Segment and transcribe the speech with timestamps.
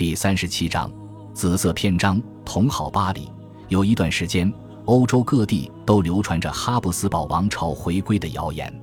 [0.00, 0.90] 第三十七章
[1.34, 3.30] 紫色篇章，同好巴黎。
[3.68, 4.50] 有一段时间，
[4.86, 8.74] 欧洲各地都流传着哈布斯堡王朝回归的谣言。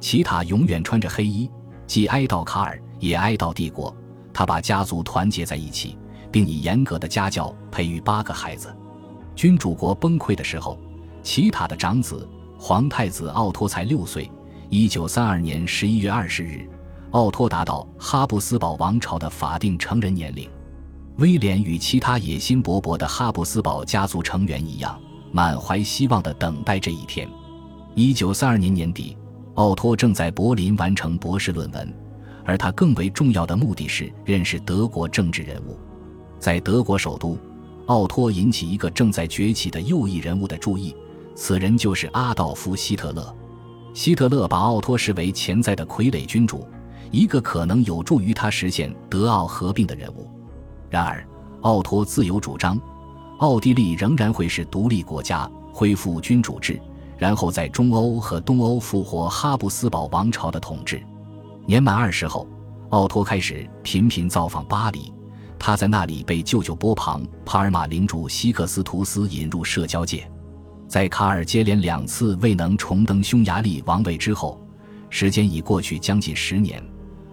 [0.00, 1.50] 齐塔永远穿着黑衣，
[1.86, 3.96] 既哀悼卡尔，也哀悼帝国。
[4.34, 5.96] 他把家族团结在一起，
[6.30, 8.70] 并以严格的家教培育八个孩子。
[9.34, 10.78] 君主国崩溃的时候，
[11.22, 14.30] 齐塔的长子皇太子奥托才六岁。
[14.68, 16.68] 一九三二年十一月二十日，
[17.12, 20.48] 奥托达到哈布斯堡王朝的法定成人年龄。
[21.16, 24.98] 威廉与其他野心勃勃的哈布斯堡家族成员一样，
[25.32, 27.28] 满怀希望地等待这一天。
[27.94, 29.16] 一九三二年年底，
[29.54, 31.92] 奥托正在柏林完成博士论文，
[32.44, 35.78] 而他更为重要的目的是认识德国政治人物。
[36.38, 37.36] 在德国首都，
[37.86, 40.94] 奥托引起一个正在崛起的右翼人物的注意，
[41.34, 43.34] 此人就是阿道夫·希特勒。
[43.92, 46.66] 希特勒把奥托视为潜在的傀儡君主，
[47.10, 50.30] 一个可能有助于他实现德奥合并的人物。
[50.88, 51.26] 然而，
[51.62, 52.80] 奥托自有主张，
[53.38, 56.80] 奥地利仍然会是独立国家，恢复君主制，
[57.18, 61.02] 然后在中欧和东欧复活哈布斯堡王朝的统治。
[61.66, 62.46] 年满二十后，
[62.90, 65.12] 奥托开始频频造访巴黎，
[65.58, 70.28] 他在那里被舅舅波旁、帕尔马领主西克斯图斯引入社交界。
[70.88, 74.60] 在卡尔接连两次未能重登匈牙利王位之后，
[75.08, 76.82] 时间已过去将近十年。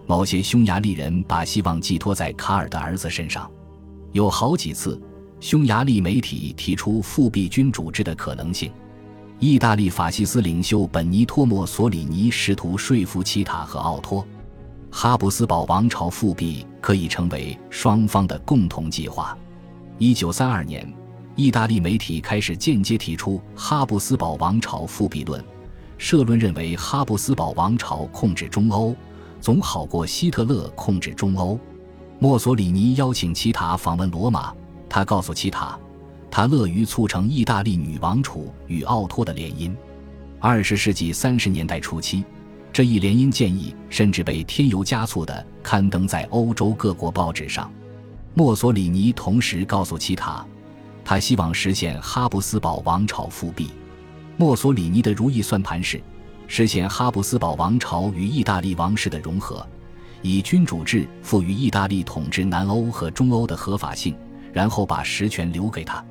[0.08, 3.48] 某些匈牙利人把希望寄托在卡尔的儿子身上。
[4.12, 4.98] 有好几次，
[5.38, 8.72] 匈牙利媒体提出复辟君主制的可能性。
[9.38, 14.26] 意大利法西斯领袖本尼托·墨索里尼试图说服齐塔和奥托，
[14.90, 19.36] 哈布斯堡王朝复辟可以成为双方的共同计划。
[19.98, 20.90] 一九三二年。
[21.36, 25.40] 意大利媒体开始间接提出哈布斯堡王朝复辟论，
[25.96, 28.92] 社论认为哈布斯堡王朝控制中欧
[29.40, 31.58] 总好过希特勒控制中欧。
[32.18, 34.52] 墨索里尼邀请齐塔访问罗马，
[34.88, 35.78] 他告诉齐塔，
[36.30, 39.74] 他乐于促成意大利女王储与奥托的联姻。
[40.40, 42.24] 二十世纪三十年代初期，
[42.72, 47.70] 这一联姻建议甚至被添油加醋地刊登在欧洲各国报纸上。
[48.34, 50.44] 墨索里尼同时告诉齐塔。
[51.04, 53.70] 他希望实现哈布斯堡王朝复辟。
[54.36, 55.98] 墨索里尼的如意算盘是
[56.48, 59.64] 实现哈布斯堡王朝与意大利王室的融合，
[60.22, 64.16] 以君主制赋予意大利统治南欧和中欧的合法性，
[64.52, 66.04] 然后把实权留给他。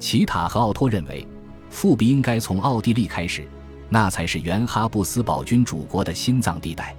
[0.00, 1.24] 齐塔和奥托认为，
[1.68, 3.46] 复辟应该从奥地利开始，
[3.90, 6.96] 那才是原哈布斯堡君主国的心脏地带。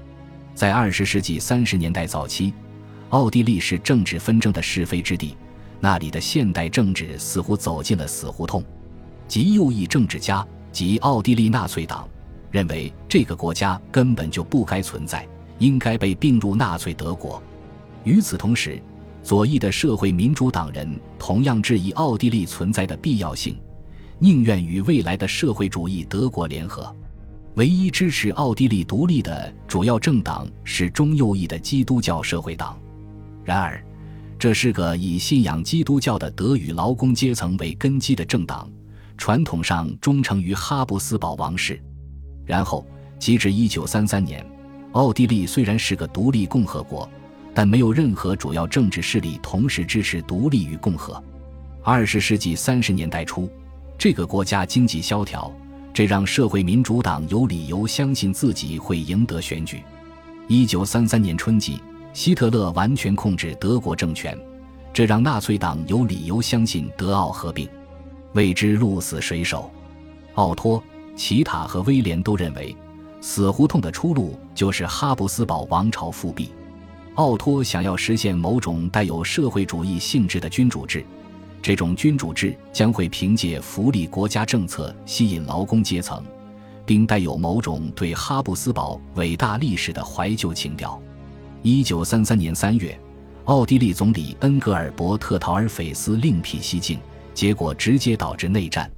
[0.53, 2.53] 在二十世纪三十年代早期，
[3.09, 5.35] 奥地利是政治纷争的是非之地。
[5.81, 8.63] 那里的现代政治似乎走进了死胡同，
[9.27, 12.07] 极右翼政治家及奥地利纳粹党
[12.55, 15.27] 认为这个国家根本就不该存在，
[15.59, 17.43] 应该被并入纳粹德国。
[18.05, 18.81] 与此同时，
[19.21, 23.57] 左翼的社会民主党人同样质疑奥地利存在的必要性，
[24.19, 26.95] 宁愿与未来的社会主义德国联合。
[27.55, 32.79] 唯一支持奥地利独立的主要政党是中右翼的基督教社会党。
[33.43, 33.83] 然而。
[34.37, 38.69] 这是个以信仰基督教的德语劳工阶层为根基的政党，
[39.17, 41.81] 传统上忠诚于哈布斯堡王室。
[42.45, 42.85] 然后，
[43.19, 44.45] 截至1933年，
[44.91, 47.09] 奥地利虽然是个独立共和国，
[47.53, 51.21] 但没有任何主要政治势力同时支持独立与共和。
[51.83, 53.49] 20世纪30年代初，
[53.97, 55.51] 这个国家经济萧条，
[55.93, 59.81] 这让社会民主党有理由相信自己会赢得选举。
[60.47, 61.81] 1933年春季。
[62.13, 64.39] 希特勒完全控制德国政权，
[64.93, 67.67] 这让纳粹党有理由相信德奥合并，
[68.31, 69.69] 为之鹿死谁手。
[70.35, 70.81] 奥托、
[71.15, 72.75] 齐塔和威廉都认为，
[73.21, 76.51] 死胡同的出路就是哈布斯堡王朝复辟。
[77.15, 81.05] 奥托想要实现某种带有社会主义性质的君主制，
[81.61, 86.21] 这种君主制将会凭借福利国家政策吸引劳工阶层，
[86.85, 91.01] 并带有某种对哈布斯堡伟大历史的怀旧情调。
[91.61, 92.99] 一九三三年三月，
[93.45, 96.99] 奥地利总理恩格尔伯特·陶尔斐斯另辟蹊径，
[97.33, 98.91] 结果直接导致内战。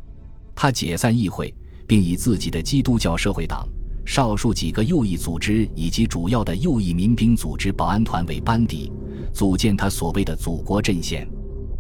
[0.56, 1.54] 他解散议会，
[1.88, 3.68] 并以自己的基督教社会党、
[4.06, 8.92] 少数几个右翼组织以及主要的右翼民兵组织保安团为班底，
[9.34, 11.28] 组建他所谓的“祖国阵线”。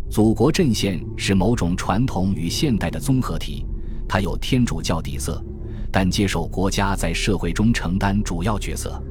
[0.09, 3.65] 祖国阵线是某种传统与现代的综合体，
[4.07, 5.44] 它有天主教底色，
[5.92, 9.03] 但接受国家在社会中承担主要角色。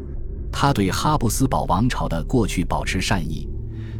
[0.50, 3.46] 他对哈布斯堡王朝的过去保持善意，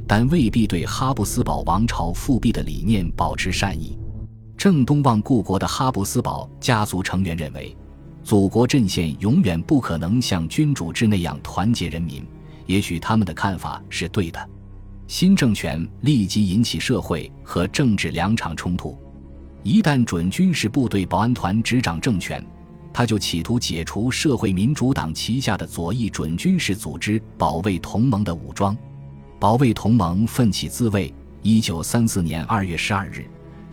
[0.09, 3.99] 但未必对哈布斯堡王朝复辟的理念保持善意。
[4.57, 7.77] 正东望故国的哈布斯堡家族成员认为，
[8.25, 12.27] 祖国阵线永远不可能像君主制那样团结人民。
[12.65, 14.51] 也许他们的看法是对的。
[15.07, 18.99] 新政权立即引起社会和政治两场冲突。
[19.63, 22.45] 一旦准军事部队保安团执掌政权，
[22.93, 28.77] 他就企图解除社会民主党旗下的左翼准军事组织保卫同盟的武装。
[29.39, 31.13] 保卫同盟奋起自卫。
[31.43, 33.25] 一九三四年二月十二日，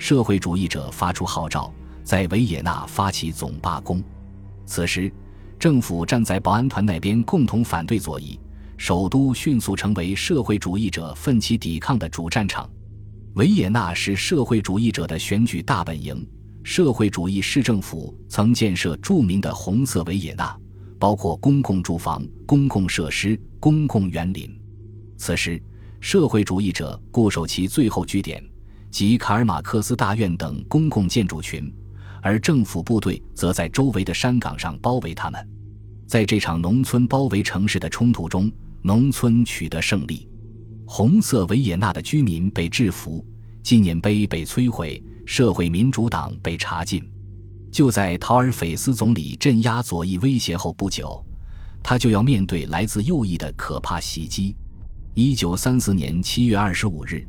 [0.03, 1.73] 社会主义者发出号召，
[2.03, 4.03] 在维也纳发起总罢工。
[4.65, 5.09] 此时，
[5.57, 8.38] 政府站在保安团那边，共同反对左翼。
[8.75, 12.69] 首都迅速成为社会主义者奋起抵抗的主战场。
[13.35, 16.27] 维也纳是社会主义者的选举大本营。
[16.65, 20.53] 社会主义市政府曾建设著名的红色维也纳，
[21.00, 24.53] 包括公共住房、公共设施、公共园林。
[25.15, 25.63] 此时，
[26.01, 28.44] 社会主义者固守其最后据点，
[28.93, 31.73] 及卡尔马克思大院等公共建筑群，
[32.21, 35.49] 而政府部队则在周围的山岗上包围他们。
[36.05, 38.51] 在这场农村包围城市的冲突中，
[38.83, 40.29] 农村取得胜利，
[40.85, 43.25] 红色维也纳的居民被制服，
[43.63, 47.03] 纪念碑被摧毁，社会民主党被查禁。
[47.71, 51.25] 就在陶尔斐斯总理镇压左翼威胁后不久，
[51.81, 54.55] 他就要面对来自右翼的可怕袭击。
[55.15, 57.27] 一九三四年七月二十五日，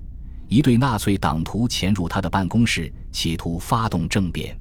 [0.49, 4.59] 一对纳粹党徒潜入他的办公室，企图发动政变。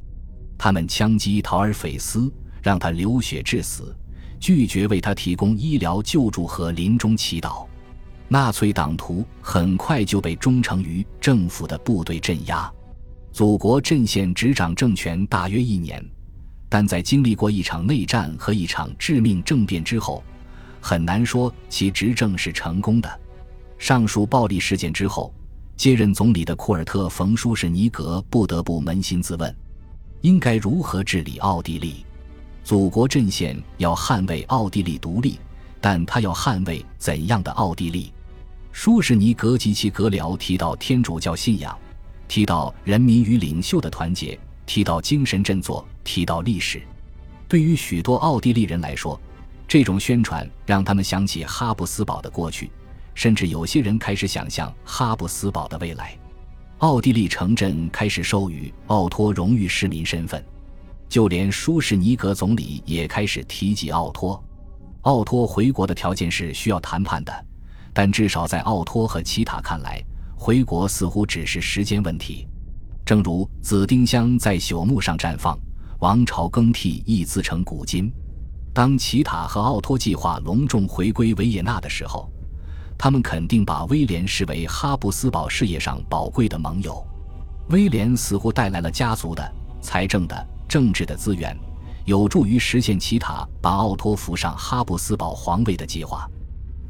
[0.57, 2.31] 他们枪击陶尔斐斯，
[2.62, 3.95] 让他流血致死。
[4.39, 7.65] 拒绝为他提供医疗救助和临终祈祷，
[8.27, 12.69] 纳粹党徒很快就被忠诚于政府的部队镇压。
[13.31, 16.03] 祖国阵线执掌政权大约一年，
[16.68, 20.21] 但在经历过一场内战和一场致命政变之后，
[20.81, 23.19] 很难说其执政是成功的。
[23.77, 25.33] 上述暴力事件之后，
[25.75, 29.54] 接任总理的库尔特·冯·舒什尼格不得不扪心自问：
[30.22, 32.06] 应该如何治理奥地利？
[32.64, 35.40] 祖国阵线要捍卫奥地利独立，
[35.81, 38.14] 但他要捍卫怎样的奥地利？
[38.72, 41.78] 舒士尼格及其阁僚提到天主教信仰，
[42.28, 46.81] 提到人民与领袖的团结，提到精神振作，提到历史。
[47.48, 49.20] 对于许多奥地利人来说，
[49.68, 52.72] 这种宣传让他们想起哈布斯堡的过去，
[53.13, 56.18] 甚至有些人开始想象哈布斯堡的未来。
[56.80, 60.44] 奥地利城镇开始授予奥托荣誉市民身份。
[61.10, 64.44] 就连舒士尼格总理也开始提及奥托。
[65.01, 67.45] 奥托回国的条件是需要谈判的，
[67.94, 70.04] 但至少在奥托和齐塔看来，
[70.36, 72.48] 回国似乎只是时间问题。
[73.06, 75.56] 正如紫丁香在朽木上绽放，
[76.00, 78.12] 王朝更替亦自成古今。
[78.74, 82.27] 当齐塔和奥托计划隆重回归维也纳的时候，
[83.03, 87.05] 他们肯定把威廉视为哈布斯堡事业上宝贵的盟友。
[87.67, 89.44] 威廉似乎带来了家族的、
[89.81, 90.47] 财政的。
[90.69, 91.53] 政治的资源
[92.05, 96.25] 有助于实现其他把奥托扶上哈布斯堡皇位的计划。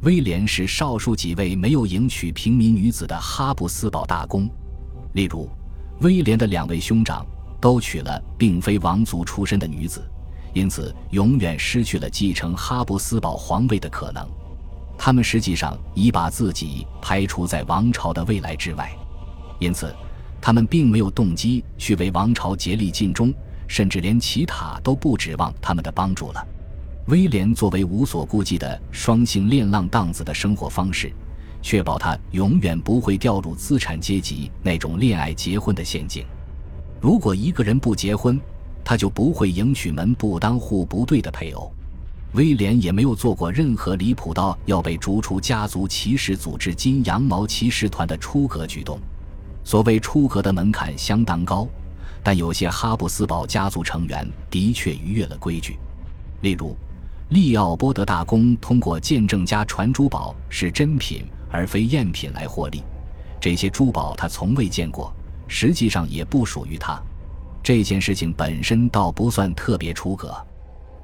[0.02, 4.48] 威廉是少数几位没有迎娶平民女子的哈布斯堡大公，
[5.14, 5.50] 例如，
[6.00, 7.26] 威廉的两位兄长
[7.60, 10.00] 都娶了并非王族出身的女子，
[10.52, 14.24] 因此永远失去了继承哈布斯堡皇位的可能。
[14.96, 18.90] 他们实际上已把自己排除在王朝的未来之外，
[19.58, 19.94] 因此，
[20.40, 23.32] 他们并没有动机去为王朝竭力尽忠。
[23.66, 26.46] 甚至连其他都不指望他们的帮助了。
[27.06, 31.10] 威廉作为无所顾忌的双性恋浪荡子的生活方式，
[31.62, 36.26] 确保他永远不会掉入资产阶级那种恋爱结婚的陷阱。
[37.00, 38.38] 如果一个人不结婚，
[38.84, 41.72] 他就不会迎娶门不当户不对的配偶。
[42.34, 48.98] 威廉也没有做过任何离谱到要被逐出家族骑士组织金羊毛骑士团的出格举动。
[49.62, 51.66] 所谓出格的门槛相当高。
[52.22, 55.78] 但有些哈布斯堡家族成员的确逾越了规矩，
[56.40, 56.74] 例如，
[57.28, 62.82] 利奥波德大公通过见证家传珠宝是真品而非赝品来获利，
[63.38, 65.14] 这些珠宝他从未见过，
[65.46, 66.98] 实际上也不属于他。
[67.62, 70.34] 这件事情本身倒不算特别出格。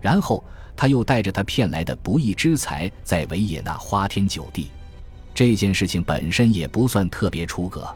[0.01, 0.43] 然后
[0.77, 4.71] 他又带着他骗来的不义之财在维也纳花天酒地，
[5.35, 7.89] 这件事情本身也不算特别出格。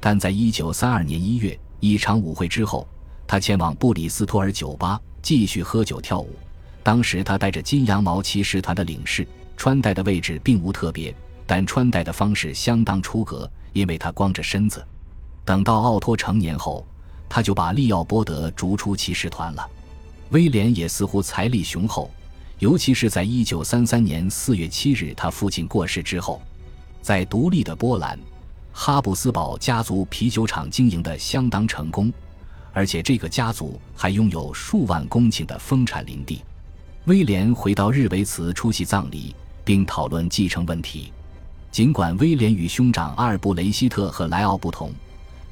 [0.00, 1.58] 但在一九三二年一月。
[1.80, 2.88] 一场舞会之后，
[3.26, 6.30] 他前往布里斯托尔酒吧继续喝酒跳舞。
[6.82, 11.14] 当时他带着金羊毛骑士团的领事，穿戴的位置并无特别，
[11.46, 14.82] 但穿戴的方式相当出格，因为他光着身子。
[15.44, 16.86] 等到奥托成年后，
[17.28, 19.68] 他就把利奥波德逐出骑士团了。
[20.30, 22.10] 威廉也似乎财力雄厚，
[22.58, 26.40] 尤其是在一九三三年四月七日他父亲过世之后，
[27.02, 28.18] 在独立的波兰。
[28.76, 32.12] 哈布斯堡家族啤酒厂经营的相当成功，
[32.72, 36.42] 而且这个家族还拥有数万公顷的丰产林地。
[37.04, 39.32] 威廉回到日维茨出席葬礼，
[39.64, 41.12] 并讨论继承问题。
[41.70, 44.90] 尽管威廉与兄长阿尔布雷希特和莱奥不同，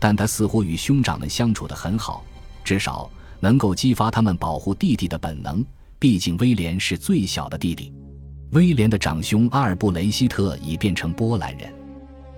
[0.00, 2.24] 但他似乎与兄长们相处得很好，
[2.64, 3.08] 至少
[3.42, 5.64] 能够激发他们保护弟弟的本能。
[5.98, 7.92] 毕竟威廉是最小的弟弟。
[8.52, 11.72] 威廉的长兄阿尔布雷希特已变成波兰人，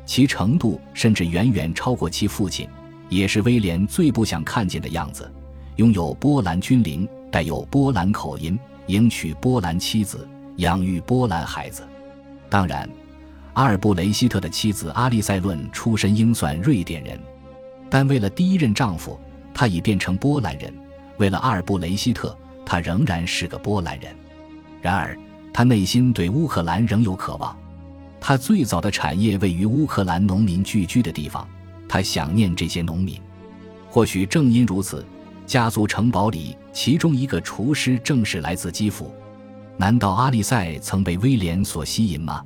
[0.06, 2.68] 其程度甚至远远超过其父亲，
[3.08, 5.30] 也是威廉最不想看见的样子。
[5.76, 11.82] 拥有波兰军龄，带有波兰口音，迎娶波兰妻子，养育波兰孩子。
[12.48, 12.88] 当然，
[13.54, 17.18] 阿尔布雷希特的妻子阿利塞伦出身应算瑞典人，
[17.88, 19.18] 但为了第一任丈夫，
[19.52, 20.70] 她已变成波兰人；
[21.18, 24.14] 为了阿尔布雷希特，他仍然是个波兰人。
[24.80, 25.18] 然而，
[25.52, 27.56] 他内心对乌克兰仍有渴望。
[28.20, 31.48] 他最早的产业位于乌克兰农民聚居的地方，
[31.88, 33.20] 他想念这些农民。
[33.90, 35.04] 或许正因如此。
[35.46, 39.14] 家族城堡里，其中一个厨师正是来自基辅。
[39.76, 42.42] 难道阿利塞曾被威廉所吸引吗？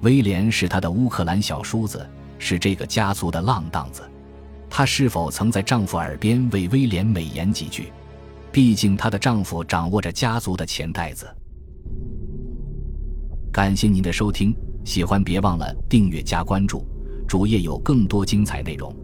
[0.00, 4.10] 威廉是他的乌克兰小叔子，是这个家族的浪荡子。
[4.70, 7.92] 她是否曾在丈夫耳边为威廉美言几句？
[8.52, 11.26] 毕竟她的丈夫掌握着家族的钱袋子。
[13.52, 14.54] 感谢您的收听，
[14.84, 16.86] 喜欢别忘了订阅加关注，
[17.26, 18.94] 主页有更多精彩内容。